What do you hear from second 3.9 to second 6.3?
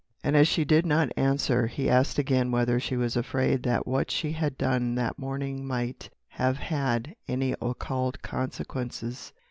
she had done that morning might